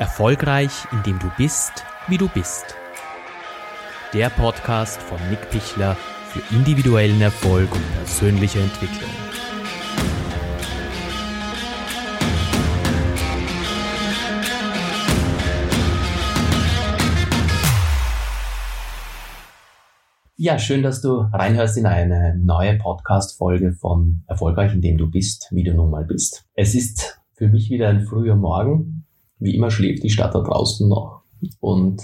[0.00, 2.74] Erfolgreich, indem du bist, wie du bist.
[4.14, 5.94] Der Podcast von Nick Pichler
[6.28, 9.10] für individuellen Erfolg und persönliche Entwicklung.
[20.38, 25.62] Ja, schön, dass du reinhörst in eine neue Podcast-Folge von Erfolgreich, indem du bist, wie
[25.62, 26.46] du nun mal bist.
[26.54, 28.99] Es ist für mich wieder ein früher Morgen.
[29.40, 31.22] Wie immer schläft die Stadt da draußen noch.
[31.60, 32.02] Und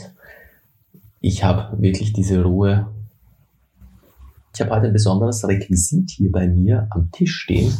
[1.20, 2.88] ich habe wirklich diese Ruhe.
[4.54, 7.72] Ich habe heute ein besonderes Requisit hier bei mir am Tisch stehen.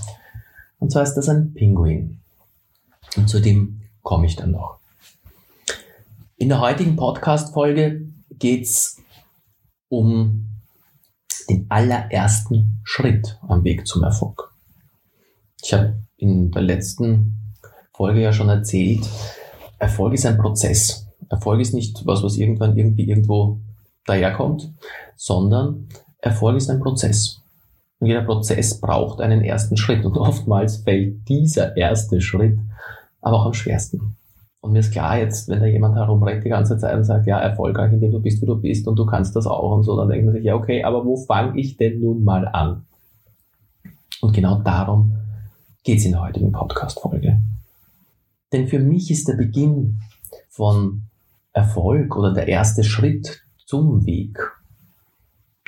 [0.79, 2.20] Und zwar ist das ein Pinguin.
[3.16, 4.79] Und zu dem komme ich dann noch.
[6.37, 8.07] In der heutigen Podcast-Folge
[8.38, 9.01] geht's
[9.88, 10.51] um
[11.48, 14.52] den allerersten Schritt am Weg zum Erfolg.
[15.62, 17.54] Ich habe in der letzten
[17.95, 19.09] Folge ja schon erzählt,
[19.79, 21.07] Erfolg ist ein Prozess.
[21.29, 23.59] Erfolg ist nicht was, was irgendwann irgendwie irgendwo
[24.07, 24.73] daherkommt,
[25.16, 25.88] sondern
[26.21, 27.43] Erfolg ist ein Prozess.
[27.99, 32.59] Und jeder Prozess braucht einen ersten Schritt und oftmals fällt dieser erste Schritt
[33.21, 34.16] aber auch am schwersten.
[34.60, 37.38] Und mir ist klar, jetzt, wenn da jemand herumrennt die ganze Zeit und sagt, ja,
[37.38, 40.09] erfolgreich, indem du bist, wie du bist und du kannst das auch und so, dann
[40.09, 42.85] denkt man sich, ja, okay, aber wo fange ich denn nun mal an?
[44.21, 45.16] Und genau darum
[45.85, 47.38] geht es in der heutigen Podcast-Folge.
[48.52, 50.01] Denn für mich ist der Beginn
[50.49, 51.02] von
[51.52, 54.38] Erfolg oder der erste Schritt zum Weg,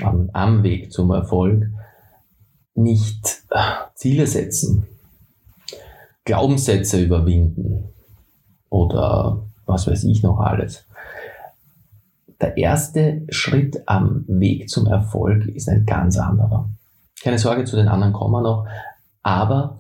[0.03, 1.67] am, am Weg zum Erfolg,
[2.75, 3.61] nicht äh,
[3.95, 4.87] Ziele setzen,
[6.25, 7.89] Glaubenssätze überwinden,
[8.71, 10.85] oder was weiß ich noch alles.
[12.41, 16.69] Der erste Schritt am Weg zum Erfolg ist ein ganz anderer.
[17.21, 18.67] Keine Sorge, zu den anderen kommen wir noch,
[19.23, 19.78] aber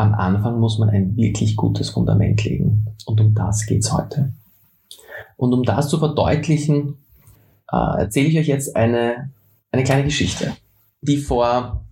[0.00, 2.86] am Anfang muss man ein wirklich gutes Fundament legen.
[3.04, 4.32] Und um das geht's heute.
[5.36, 6.96] Und um das zu verdeutlichen,
[7.70, 9.30] äh, erzähle ich euch jetzt eine,
[9.70, 10.52] eine kleine Geschichte,
[11.02, 11.84] die vor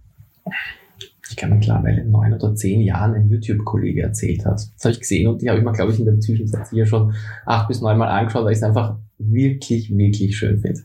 [1.31, 4.55] ich kann mittlerweile neun oder zehn Jahren ein YouTube-Kollege erzählt hat.
[4.55, 6.87] Das habe ich gesehen und die habe ich mir, glaube ich, in der Zwischenzeit hier
[6.87, 7.13] schon
[7.45, 10.81] acht bis neun Mal angeschaut, weil ich es einfach wirklich, wirklich schön finde.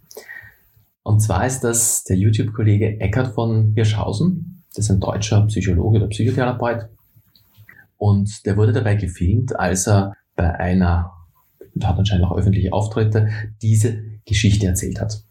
[1.04, 4.66] Und zwar ist das der YouTube-Kollege Eckhard von Hirschhausen.
[4.76, 6.90] Das ist ein deutscher Psychologe oder Psychotherapeut.
[8.04, 11.12] Und der wurde dabei gefilmt, als er bei einer,
[11.76, 13.30] da hat anscheinend auch öffentliche Auftritte,
[13.62, 15.24] diese Geschichte erzählt hat.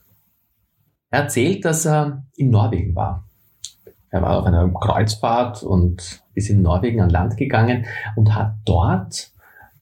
[1.10, 3.26] Er erzählt, dass er in Norwegen war
[4.12, 9.32] er war auf einer Kreuzfahrt und ist in Norwegen an Land gegangen und hat dort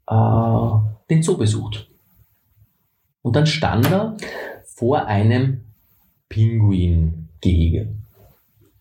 [0.07, 1.91] äh, den Zoo besucht.
[3.23, 4.17] Und dann stand er
[4.67, 5.63] vor einem
[6.29, 7.93] Pinguingehege.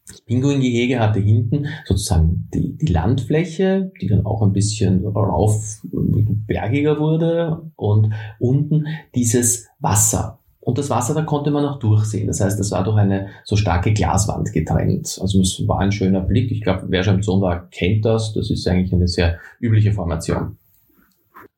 [0.10, 7.00] Das Pinguingehege hatte hinten sozusagen die, die Landfläche, die dann auch ein bisschen rauf bergiger
[7.00, 10.40] wurde und unten dieses Wasser.
[10.62, 12.28] Und das Wasser, da konnte man auch durchsehen.
[12.28, 15.18] Das heißt, das war durch eine so starke Glaswand getrennt.
[15.22, 16.52] Also es war ein schöner Blick.
[16.52, 18.34] Ich glaube, wer schon im Zoo war, kennt das.
[18.34, 20.58] Das ist eigentlich eine sehr übliche Formation.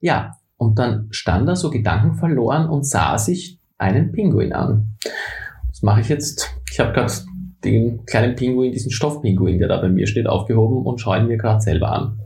[0.02, 4.96] Ja, und dann stand er so Gedanken verloren und sah sich einen Pinguin an.
[5.68, 6.54] Was mache ich jetzt?
[6.72, 7.12] Ich habe gerade
[7.64, 11.38] den kleinen Pinguin, diesen Stoffpinguin, der da bei mir steht, aufgehoben und schaue ihn mir
[11.38, 12.20] gerade selber an.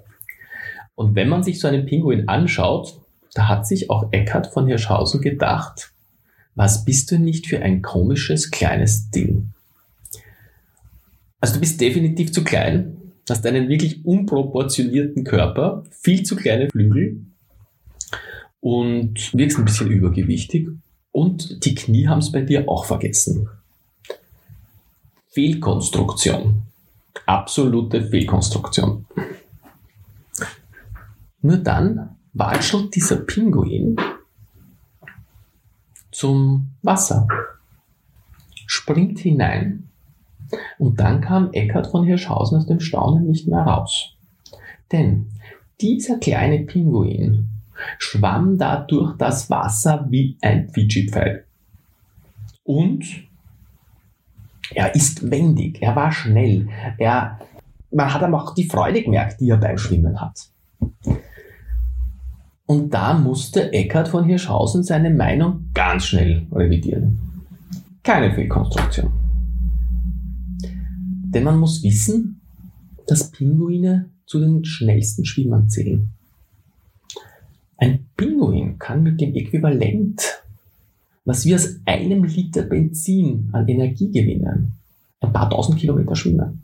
[0.96, 3.00] Und wenn man sich so einen Pinguin anschaut,
[3.34, 5.92] da hat sich auch Eckhard von Hirschhausen gedacht,
[6.56, 9.50] was bist du nicht für ein komisches kleines Ding?
[11.42, 12.98] Also du bist definitiv zu klein,
[13.30, 17.26] hast einen wirklich unproportionierten Körper, viel zu kleine Flügel
[18.62, 20.70] und wirkst ein bisschen übergewichtig
[21.12, 23.50] und die Knie haben es bei dir auch vergessen.
[25.36, 26.62] Fehlkonstruktion.
[27.26, 29.06] Absolute Fehlkonstruktion.
[31.42, 33.98] Nur dann watschelt dieser Pinguin
[36.12, 37.28] zum Wasser,
[38.66, 39.90] springt hinein
[40.78, 44.16] und dann kam Eckhard von Hirschhausen aus dem Staunen nicht mehr raus.
[44.94, 45.28] Denn
[45.82, 47.50] dieser kleine Pinguin
[48.00, 51.44] schwamm da durch das Wasser wie ein Fidschi-Pfeil.
[52.64, 53.26] Und
[54.74, 56.68] er ist wendig, er war schnell,
[56.98, 57.40] er,
[57.92, 60.50] man hat aber auch die Freude gemerkt, die er beim Schwimmen hat.
[62.68, 67.20] Und da musste Eckhard von Hirschhausen seine Meinung ganz schnell revidieren.
[68.02, 69.12] Keine Fehlkonstruktion.
[70.64, 72.42] Denn man muss wissen,
[73.08, 76.10] dass Pinguine zu den schnellsten Schwimmern zählen.
[77.78, 80.44] Ein Pinguin kann mit dem Äquivalent,
[81.26, 84.74] was wir aus einem Liter Benzin an Energie gewinnen,
[85.20, 86.62] ein paar tausend Kilometer schwimmen.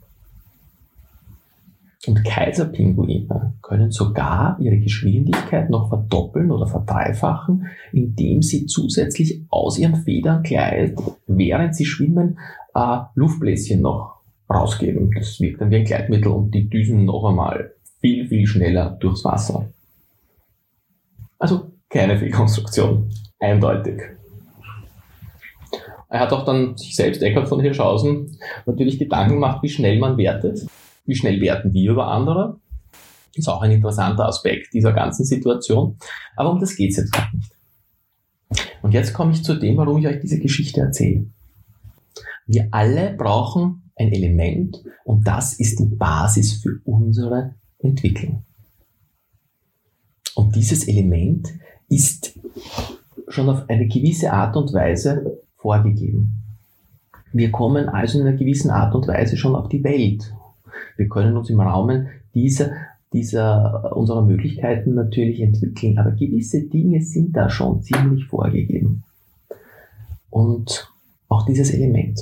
[2.08, 9.96] Und Kaiserpinguine können sogar ihre Geschwindigkeit noch verdoppeln oder verdreifachen, indem sie zusätzlich aus ihren
[9.98, 10.98] Federnkleid,
[11.28, 12.40] während sie schwimmen,
[12.74, 15.12] äh, Luftbläschen noch rausgeben.
[15.14, 19.24] Das wirkt dann wie ein Gleitmittel und die düsen noch einmal viel, viel schneller durchs
[19.24, 19.70] Wasser.
[21.38, 23.10] Also keine Fehlkonstruktion.
[23.40, 24.02] Eindeutig.
[26.12, 30.18] Er hat auch dann sich selbst, Eckhard von Hirschhausen, natürlich Gedanken gemacht, wie schnell man
[30.18, 30.68] wertet.
[31.06, 32.60] Wie schnell werten wir über andere?
[33.34, 35.96] Ist auch ein interessanter Aspekt dieser ganzen Situation.
[36.36, 37.54] Aber um das geht es jetzt gar nicht.
[38.82, 41.28] Und jetzt komme ich zu dem, warum ich euch diese Geschichte erzähle.
[42.46, 48.44] Wir alle brauchen ein Element und das ist die Basis für unsere Entwicklung.
[50.36, 51.48] Und dieses Element
[51.88, 52.38] ist
[53.30, 56.34] schon auf eine gewisse Art und Weise vorgegeben.
[57.34, 60.34] Wir kommen also in einer gewissen Art und Weise schon auf die Welt.
[60.98, 62.72] Wir können uns im Rahmen dieser,
[63.14, 69.04] dieser unserer Möglichkeiten natürlich entwickeln, aber gewisse Dinge sind da schon ziemlich vorgegeben.
[70.30, 70.92] Und
[71.30, 72.20] auch dieses Element.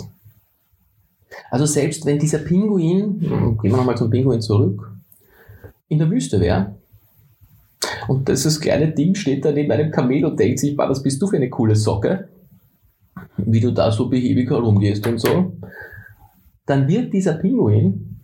[1.49, 4.91] Also selbst wenn dieser Pinguin, gehen wir nochmal zum Pinguin zurück,
[5.87, 6.75] in der Wüste wäre,
[8.07, 11.27] und dieses kleine Ding steht da neben einem Kamel und denkt sich, was bist du
[11.27, 12.27] für eine coole Socke?
[13.37, 15.57] Wie du da so behäbig herumgehst und so.
[16.65, 18.19] Dann wird dieser Pinguin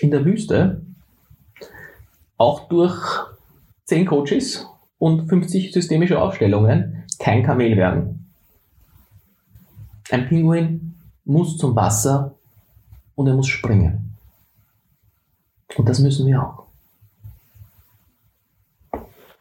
[0.00, 0.82] in der Wüste
[2.36, 2.96] auch durch
[3.84, 4.66] 10 Coaches
[4.98, 8.32] und 50 systemische Aufstellungen kein Kamel werden.
[10.10, 12.34] Ein Pinguin muss zum Wasser
[13.14, 14.16] und er muss springen.
[15.76, 16.66] Und das müssen wir auch.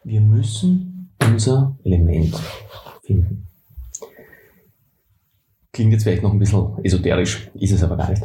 [0.04, 2.36] Wir müssen unser Element
[3.04, 3.46] finden.
[5.77, 8.24] Klingt jetzt vielleicht noch ein bisschen esoterisch, ist es aber gar nicht.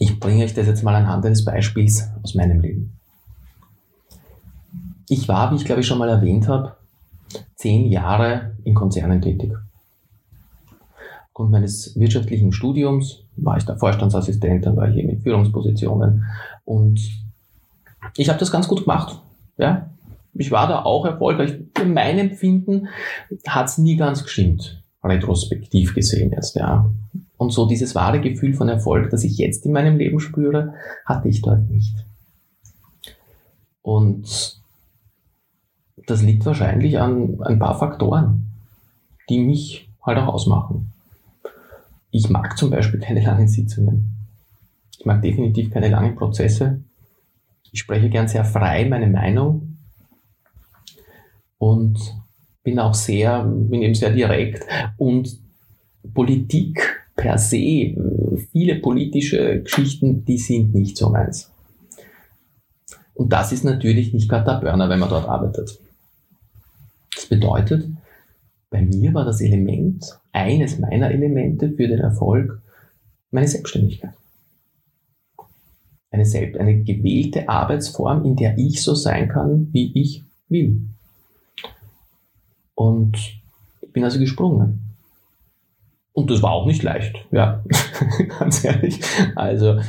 [0.00, 2.98] Ich bringe euch das jetzt mal anhand eines Beispiels aus meinem Leben.
[5.08, 6.74] Ich war, wie ich glaube ich schon mal erwähnt habe,
[7.54, 9.52] zehn Jahre in Konzernen tätig.
[11.28, 16.24] Aufgrund meines wirtschaftlichen Studiums war ich da Vorstandsassistent, dann war ich eben in Führungspositionen
[16.64, 16.98] und
[18.16, 19.22] ich habe das ganz gut gemacht.
[19.58, 19.90] Ja,
[20.34, 21.54] ich war da auch erfolgreich.
[21.76, 22.88] Für mein Empfinden
[23.46, 26.90] hat es nie ganz gestimmt, retrospektiv gesehen jetzt, ja.
[27.36, 30.74] Und so dieses wahre Gefühl von Erfolg, das ich jetzt in meinem Leben spüre,
[31.04, 32.04] hatte ich dort nicht.
[33.82, 34.60] Und
[36.06, 38.50] das liegt wahrscheinlich an ein paar Faktoren,
[39.28, 40.92] die mich halt auch ausmachen.
[42.10, 44.16] Ich mag zum Beispiel keine langen Sitzungen.
[44.98, 46.82] Ich mag definitiv keine langen Prozesse.
[47.70, 49.76] Ich spreche gern sehr frei meine Meinung
[51.58, 51.98] und
[52.68, 54.62] bin auch sehr, bin eben sehr direkt
[54.98, 55.38] und
[56.12, 57.94] Politik per se,
[58.52, 61.50] viele politische Geschichten, die sind nicht so meins.
[63.14, 65.78] Und das ist natürlich nicht gerade der Burner, wenn man dort arbeitet.
[67.14, 67.88] Das bedeutet,
[68.68, 72.60] bei mir war das Element, eines meiner Elemente für den Erfolg,
[73.30, 74.12] meine Selbstständigkeit.
[76.10, 80.82] Eine, selbst, eine gewählte Arbeitsform, in der ich so sein kann, wie ich will.
[82.78, 83.16] Und
[83.80, 84.94] ich bin also gesprungen.
[86.12, 87.64] Und das war auch nicht leicht, ja,
[88.38, 89.00] ganz ehrlich.
[89.34, 89.80] Also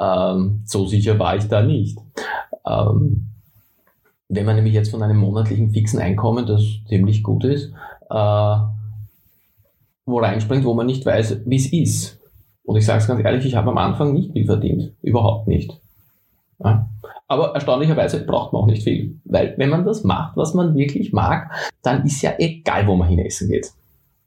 [0.00, 1.98] ähm, so sicher war ich da nicht.
[2.66, 3.28] Ähm,
[4.30, 7.70] wenn man nämlich jetzt von einem monatlichen fixen Einkommen, das ziemlich gut ist,
[8.08, 8.56] äh,
[10.06, 12.18] wo reinspringt, wo man nicht weiß, wie es ist.
[12.64, 14.94] Und ich sage es ganz ehrlich, ich habe am Anfang nicht viel verdient.
[15.02, 15.78] Überhaupt nicht.
[16.64, 16.88] Ja.
[17.28, 19.20] Aber erstaunlicherweise braucht man auch nicht viel.
[19.24, 21.50] Weil wenn man das macht, was man wirklich mag,
[21.82, 23.70] dann ist ja egal, wo man hin essen geht.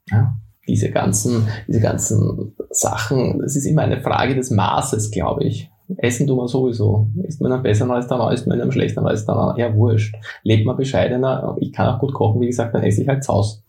[0.10, 0.36] Ja.
[0.68, 5.72] Diese ganzen, diese ganzen Sachen, das ist immer eine Frage des Maßes, glaube ich.
[5.98, 7.08] Essen tun wir sowieso.
[7.24, 9.58] Ist man einem besseren Restaurant, ist man in einem schlechteren Restaurant?
[9.58, 10.16] Ja, wurscht.
[10.44, 11.58] Lebt man bescheidener.
[11.60, 13.64] Ich kann auch gut kochen, wie gesagt, dann esse ich halt zu Hause.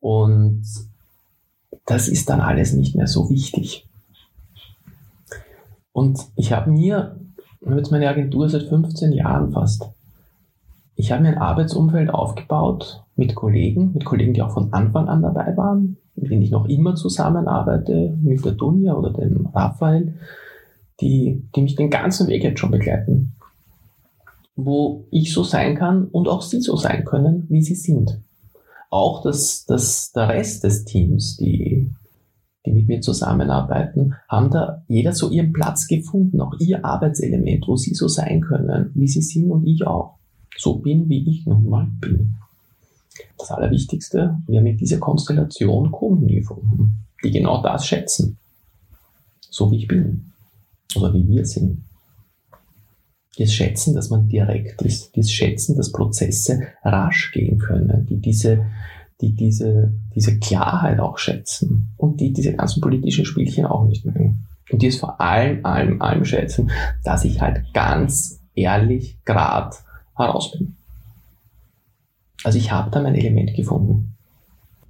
[0.00, 0.62] Und
[1.86, 3.88] das ist dann alles nicht mehr so wichtig.
[5.92, 7.16] Und ich habe mir
[7.60, 9.90] ich habe jetzt meine Agentur seit 15 Jahren fast.
[10.94, 15.22] Ich habe mir ein Arbeitsumfeld aufgebaut mit Kollegen, mit Kollegen, die auch von Anfang an
[15.22, 20.14] dabei waren, mit denen ich noch immer zusammenarbeite, mit der Dunja oder dem Raphael,
[21.00, 23.32] die, die mich den ganzen Weg jetzt schon begleiten.
[24.56, 28.20] Wo ich so sein kann und auch sie so sein können, wie sie sind.
[28.90, 31.90] Auch dass, dass der Rest des Teams, die
[32.66, 37.76] die mit mir zusammenarbeiten, haben da jeder so ihren Platz gefunden, auch ihr Arbeitselement, wo
[37.76, 40.18] sie so sein können, wie sie sind und ich auch.
[40.58, 42.34] So bin, wie ich nun mal bin.
[43.38, 48.38] Das Allerwichtigste, wir haben mit dieser Konstellation Kunden gefunden, die genau das schätzen.
[49.48, 50.32] So wie ich bin.
[50.96, 51.82] Oder wie wir sind.
[53.38, 58.66] das Schätzen, dass man direkt ist, das Schätzen, dass Prozesse rasch gehen können, die diese,
[59.20, 64.46] die diese, diese Klarheit auch schätzen und die diese ganzen politischen Spielchen auch nicht mögen.
[64.70, 66.70] Und die es vor allem, allem, allem schätzen,
[67.04, 69.76] dass ich halt ganz ehrlich grad
[70.16, 70.76] heraus bin.
[72.44, 74.16] Also ich habe da mein Element gefunden.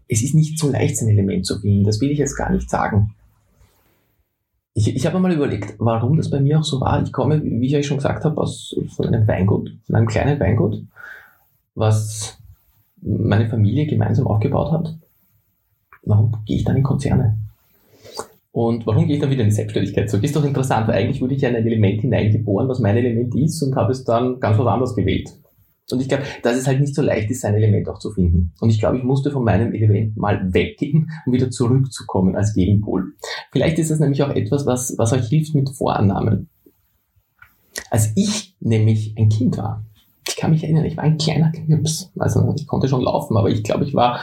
[0.08, 2.68] Es ist nicht so leicht, sein Element zu finden, das will ich jetzt gar nicht
[2.68, 3.14] sagen.
[4.74, 7.02] Ich, ich habe mal überlegt, warum das bei mir auch so war.
[7.02, 10.38] Ich komme, wie ich euch schon gesagt habe, aus von einem Weingut, von einem kleinen
[10.38, 10.84] Weingut,
[11.74, 12.39] was
[13.02, 14.96] meine Familie gemeinsam aufgebaut hat.
[16.02, 17.36] Warum gehe ich dann in Konzerne?
[18.52, 20.24] Und warum gehe ich dann wieder in die Selbstständigkeit zurück?
[20.24, 23.62] Ist doch interessant, weil eigentlich wurde ich in ein Element hineingeboren, was mein Element ist
[23.62, 25.30] und habe es dann ganz was anderes gewählt.
[25.92, 28.52] Und ich glaube, dass es halt nicht so leicht ist, sein Element auch zu finden.
[28.60, 33.12] Und ich glaube, ich musste von meinem Element mal weggehen, um wieder zurückzukommen als Gegenpol.
[33.50, 36.48] Vielleicht ist das nämlich auch etwas, was, was euch hilft mit Vorannahmen.
[37.90, 39.84] Als ich nämlich ein Kind war,
[40.28, 42.12] ich kann mich erinnern, ich war ein kleiner Knirps.
[42.18, 44.20] Also ich konnte schon laufen, aber ich glaube, ich war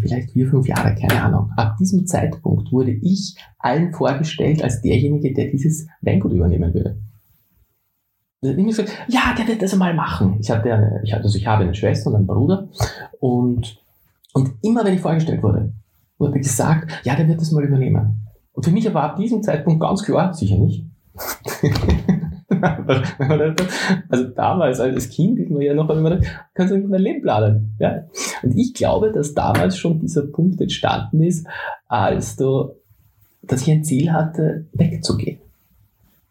[0.00, 1.50] vielleicht vier, fünf Jahre, keine Ahnung.
[1.56, 6.98] Ab diesem Zeitpunkt wurde ich allen vorgestellt als derjenige, der dieses Weingut übernehmen würde
[8.42, 10.38] immer gesagt, ja, der wird das einmal machen.
[10.40, 12.68] Ich hatte eine, ich hatte, also ich habe eine Schwester und einen Bruder
[13.20, 13.80] und,
[14.32, 15.72] und immer wenn ich vorgestellt wurde,
[16.18, 18.26] wurde gesagt, ja, der wird das mal übernehmen.
[18.52, 20.84] Und für mich war ab diesem Zeitpunkt ganz klar, sicher nicht.
[24.08, 26.20] also damals als Kind ist man ja noch immer,
[26.54, 27.74] kannst du mein Leben planen.
[27.78, 28.04] Ja?
[28.42, 31.46] Und ich glaube, dass damals schon dieser Punkt entstanden ist,
[31.88, 32.70] als du,
[33.42, 35.40] dass ich ein Ziel hatte, wegzugehen.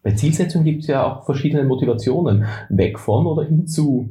[0.04, 2.46] Bei Zielsetzung gibt es ja auch verschiedene Motivationen.
[2.70, 4.10] Weg von oder hinzu.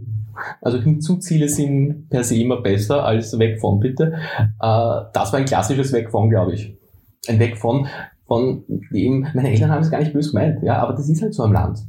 [0.61, 4.15] Also hinzu-Ziele sind per se immer besser als weg von, bitte.
[4.39, 6.77] Äh, das war ein klassisches Weg von, glaube ich.
[7.29, 7.87] Ein Weg von,
[8.27, 11.35] von dem, meine Eltern haben es gar nicht böse gemeint, ja, aber das ist halt
[11.35, 11.81] so am Land.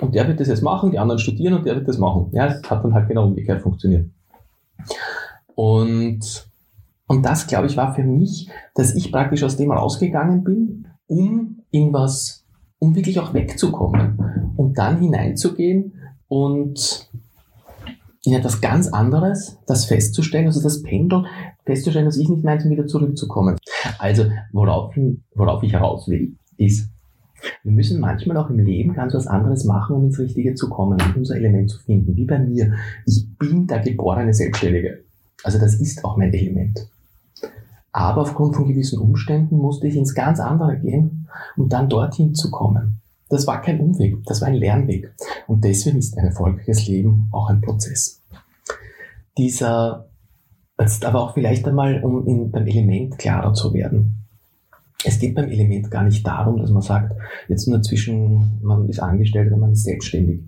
[0.00, 2.28] Und der wird das jetzt machen, die anderen studieren und der wird das machen.
[2.32, 4.10] Ja, es hat dann halt genau umgekehrt funktioniert.
[5.54, 6.48] Und,
[7.06, 11.62] und das, glaube ich, war für mich, dass ich praktisch aus dem rausgegangen bin, um
[11.70, 12.44] in was
[12.78, 15.94] um wirklich auch wegzukommen und dann hineinzugehen
[16.28, 17.10] und
[18.24, 21.24] in etwas ganz anderes, das festzustellen, also das Pendel
[21.64, 23.56] festzustellen, dass ich nicht meinte, wieder zurückzukommen.
[23.98, 24.94] Also, worauf,
[25.34, 26.90] worauf ich heraus will, ist,
[27.62, 30.98] wir müssen manchmal auch im Leben ganz was anderes machen, um ins Richtige zu kommen,
[31.00, 32.16] um unser Element zu finden.
[32.16, 32.74] Wie bei mir.
[33.06, 35.04] Ich bin der geborene Selbstständige.
[35.42, 36.88] Also das ist auch mein Element.
[37.92, 42.50] Aber aufgrund von gewissen Umständen musste ich ins ganz andere gehen, um dann dorthin zu
[42.50, 43.00] kommen.
[43.28, 45.12] Das war kein Umweg, das war ein Lernweg.
[45.46, 48.22] Und deswegen ist ein erfolgreiches Leben auch ein Prozess.
[49.38, 50.08] Dieser,
[50.78, 54.19] jetzt aber auch vielleicht einmal, um in, beim Element klarer zu werden.
[55.04, 57.12] Es geht beim Element gar nicht darum, dass man sagt,
[57.48, 60.42] jetzt nur zwischen, man ist angestellt oder man ist selbstständig.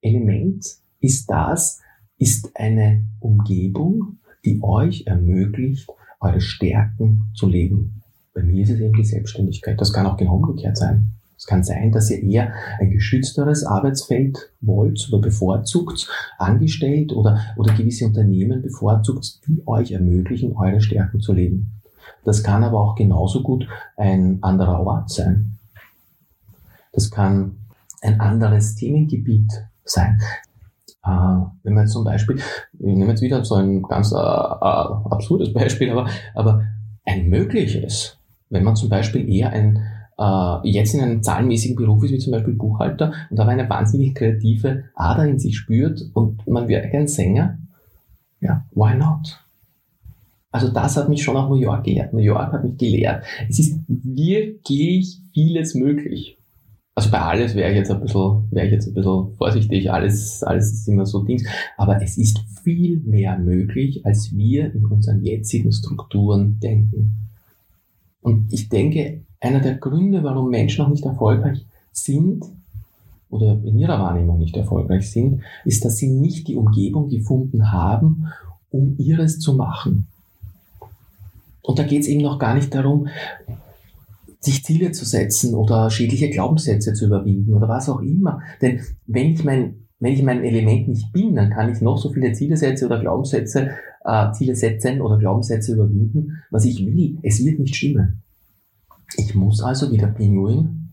[0.00, 0.64] Element
[1.00, 1.80] ist das,
[2.18, 5.88] ist eine Umgebung, die euch ermöglicht,
[6.20, 8.02] eure Stärken zu leben.
[8.32, 9.80] Bei mir ist es eben die Selbstständigkeit.
[9.80, 11.12] Das kann auch genau umgekehrt sein.
[11.36, 16.08] Es kann sein, dass ihr eher ein geschützteres Arbeitsfeld wollt oder bevorzugt,
[16.38, 21.81] angestellt oder, oder gewisse Unternehmen bevorzugt, die euch ermöglichen, eure Stärken zu leben.
[22.24, 25.58] Das kann aber auch genauso gut ein anderer Ort sein.
[26.92, 27.58] Das kann
[28.00, 29.50] ein anderes Themengebiet
[29.84, 30.20] sein.
[31.04, 31.08] Äh,
[31.62, 35.90] wenn man zum Beispiel, ich nehme jetzt wieder so ein ganz äh, äh, absurdes Beispiel,
[35.90, 36.64] aber, aber
[37.04, 38.18] ein mögliches,
[38.50, 39.82] wenn man zum Beispiel eher ein,
[40.18, 44.14] äh, jetzt in einem zahlenmäßigen Beruf ist, wie zum Beispiel Buchhalter, und aber eine wahnsinnig
[44.14, 47.58] kreative Ader in sich spürt und man wäre ein Sänger,
[48.40, 49.40] ja, why not?
[50.52, 52.12] Also das hat mich schon auch New York gelehrt.
[52.12, 53.24] New York hat mich gelehrt.
[53.48, 56.38] Es ist wirklich vieles möglich
[56.94, 60.42] also bei alles wäre ich jetzt ein bisschen, wäre ich jetzt ein bisschen vorsichtig, alles,
[60.42, 61.44] alles ist immer so Dings,
[61.76, 67.14] aber es ist viel mehr möglich, als wir in unseren jetzigen Strukturen denken.
[68.20, 72.44] Und ich denke, einer der Gründe, warum Menschen noch nicht erfolgreich sind,
[73.30, 78.26] oder in ihrer Wahrnehmung nicht erfolgreich sind, ist, dass sie nicht die Umgebung gefunden haben,
[78.68, 80.06] um ihres zu machen.
[81.62, 83.08] Und da geht es eben noch gar nicht darum,
[84.40, 88.40] sich Ziele zu setzen oder schädliche Glaubenssätze zu überwinden oder was auch immer.
[88.60, 92.12] Denn wenn ich mein wenn ich mein Element nicht bin, dann kann ich noch so
[92.12, 93.70] viele Ziele setzen oder Glaubenssätze,
[94.04, 97.18] äh, Ziele setzen oder Glaubenssätze überwinden, was ich will.
[97.22, 98.20] Es wird nicht stimmen.
[99.16, 100.90] Ich muss also wie der Pinguin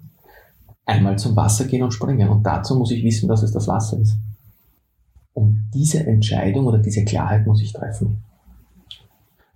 [0.85, 2.29] einmal zum Wasser gehen und springen.
[2.29, 4.15] Und dazu muss ich wissen, dass es das Wasser ist.
[5.33, 8.23] Und diese Entscheidung oder diese Klarheit muss ich treffen.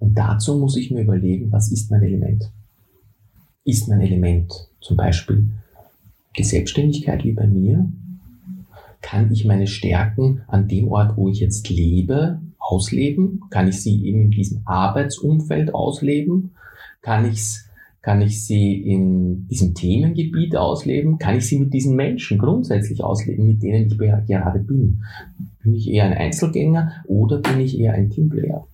[0.04, 2.52] Und dazu muss ich mir überlegen, was ist mein Element
[3.66, 5.50] ist mein Element zum Beispiel
[6.38, 7.90] die Selbstständigkeit wie bei mir
[9.02, 13.42] Kann ich meine Stärken an dem Ort, wo ich jetzt lebe, ausleben?
[13.50, 16.52] Kann ich sie eben in diesem Arbeitsumfeld ausleben?
[17.02, 17.70] Kann ich's
[18.02, 21.20] kann ich sie in diesem Themengebiet ausleben?
[21.20, 25.04] Kann ich sie mit diesen Menschen grundsätzlich ausleben, mit denen ich gerade bin?
[25.62, 28.68] Bin ich eher ein Einzelgänger oder bin ich eher ein Teamplayer?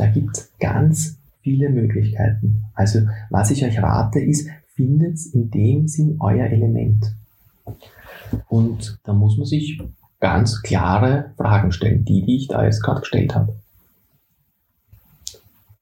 [0.00, 2.64] Da gibt es ganz viele Möglichkeiten.
[2.72, 7.14] Also was ich euch rate ist, findet in dem Sinn euer Element.
[8.48, 9.78] Und da muss man sich
[10.18, 13.58] ganz klare Fragen stellen, die, die ich da jetzt gerade gestellt habe.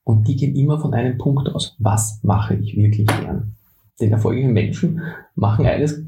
[0.03, 1.77] Und die gehen immer von einem Punkt aus.
[1.79, 3.55] Was mache ich wirklich gern?
[4.01, 5.01] Denn erfolgreiche Menschen
[5.37, 6.03] machen eines,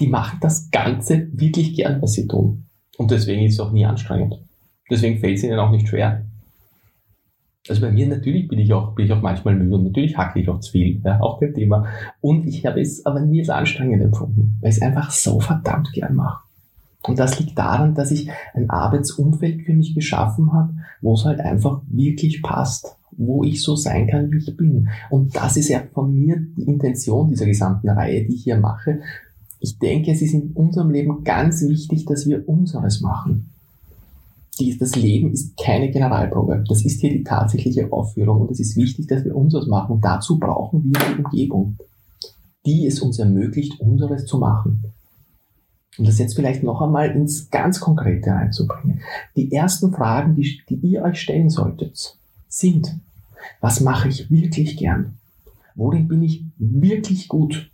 [0.00, 2.64] die machen das Ganze wirklich gern, was sie tun.
[2.96, 4.38] Und deswegen ist es auch nie anstrengend.
[4.88, 6.24] Deswegen fällt es ihnen auch nicht schwer.
[7.68, 10.38] Also bei mir natürlich bin ich auch, bin ich auch manchmal müde und natürlich hacke
[10.38, 11.86] ich auch zu viel, ja, auch kein Thema.
[12.20, 15.90] Und ich habe es aber nie als anstrengend empfunden, weil ich es einfach so verdammt
[15.92, 16.44] gern mache.
[17.06, 21.40] Und das liegt daran, dass ich ein Arbeitsumfeld für mich geschaffen habe, wo es halt
[21.40, 24.88] einfach wirklich passt, wo ich so sein kann, wie ich bin.
[25.10, 29.00] Und das ist ja von mir die Intention dieser gesamten Reihe, die ich hier mache.
[29.60, 33.53] Ich denke, es ist in unserem Leben ganz wichtig, dass wir unseres machen.
[34.56, 36.64] Das Leben ist keine Generalprobe.
[36.68, 39.92] Das ist hier die tatsächliche Aufführung und es ist wichtig, dass wir unseres machen.
[39.92, 41.76] Und dazu brauchen wir die Umgebung,
[42.64, 44.84] die es uns ermöglicht, unseres zu machen.
[45.98, 49.00] Und das jetzt vielleicht noch einmal ins ganz Konkrete einzubringen.
[49.36, 52.18] Die ersten Fragen, die, die ihr euch stellen solltet,
[52.48, 52.96] sind,
[53.60, 55.18] was mache ich wirklich gern?
[55.74, 57.70] Worin bin ich wirklich gut?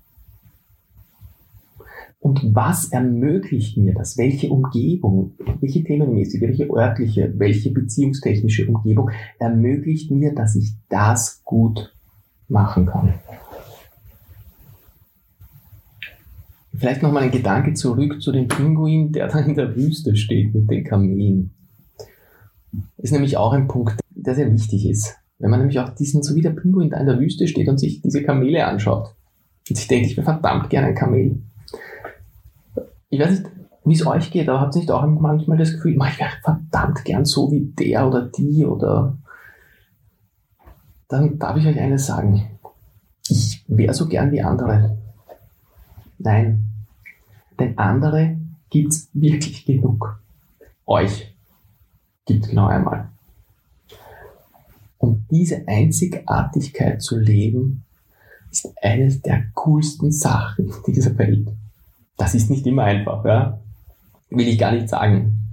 [2.21, 4.19] Und was ermöglicht mir das?
[4.19, 11.95] Welche Umgebung, welche themenmäßige, welche örtliche, welche beziehungstechnische Umgebung ermöglicht mir, dass ich das gut
[12.47, 13.15] machen kann?
[16.75, 20.55] Vielleicht noch mal ein Gedanke zurück zu dem Pinguin, der da in der Wüste steht
[20.55, 21.51] mit den Kamelen.
[22.99, 25.17] Ist nämlich auch ein Punkt, der sehr wichtig ist.
[25.39, 27.79] Wenn man nämlich auch diesen, so wie der Pinguin da in der Wüste steht und
[27.79, 29.15] sich diese Kamele anschaut
[29.69, 31.43] und sich denkt, ich wäre verdammt gerne ein Kamel.
[33.11, 33.51] Ich weiß nicht,
[33.85, 37.05] wie es euch geht, aber habt ihr nicht auch manchmal das Gefühl, ich wäre verdammt
[37.05, 39.19] gern so wie der oder die oder
[41.09, 42.59] dann darf ich euch eines sagen.
[43.29, 44.97] Ich wäre so gern wie andere.
[46.19, 46.71] Nein,
[47.59, 48.37] denn andere
[48.69, 50.21] gibt's wirklich genug.
[50.87, 51.35] Euch
[52.27, 53.11] gibt genau einmal.
[54.99, 57.85] Und diese Einzigartigkeit zu leben,
[58.51, 61.49] ist eines der coolsten Sachen dieser Welt.
[62.21, 63.59] Das ist nicht immer einfach, ja?
[64.29, 65.51] will ich gar nicht sagen.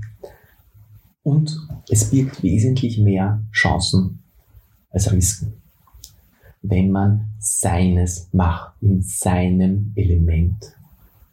[1.24, 1.58] Und
[1.90, 4.20] es birgt wesentlich mehr Chancen
[4.90, 5.54] als Risiken,
[6.62, 10.76] wenn man seines macht, in seinem Element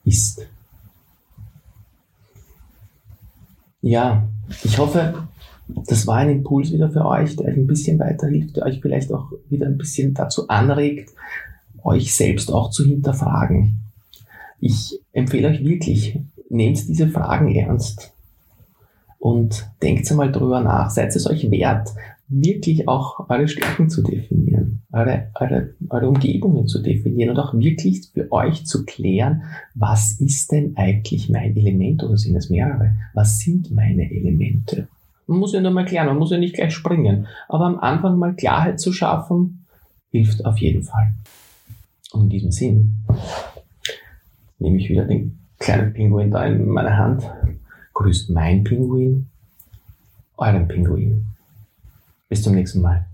[0.04, 0.46] ist.
[3.82, 4.28] Ja,
[4.62, 5.26] ich hoffe,
[5.66, 9.12] das war ein Impuls wieder für euch, der euch ein bisschen weiterhilft, der euch vielleicht
[9.12, 11.10] auch wieder ein bisschen dazu anregt,
[11.82, 13.80] euch selbst auch zu hinterfragen.
[14.60, 18.12] Ich empfehle euch wirklich, nehmt diese Fragen ernst
[19.18, 20.90] und denkt einmal drüber nach.
[20.90, 21.88] Seid es euch wert,
[22.28, 28.08] wirklich auch eure Stärken zu definieren, eure, eure, eure Umgebungen zu definieren und auch wirklich
[28.12, 29.42] für euch zu klären,
[29.74, 32.96] was ist denn eigentlich mein Element oder sind es mehrere?
[33.14, 34.88] Was sind meine Elemente?
[35.26, 38.18] Man muss ja nur mal klären, man muss ja nicht gleich springen, aber am Anfang
[38.18, 39.64] mal Klarheit zu schaffen,
[40.10, 41.12] hilft auf jeden Fall.
[42.12, 42.96] Und in diesem Sinn
[44.58, 47.30] nehme ich wieder den kleinen Pinguin da in meine Hand,
[47.94, 49.26] grüßt mein Pinguin,
[50.36, 51.26] euren Pinguin.
[52.28, 53.06] Bis zum nächsten Mal.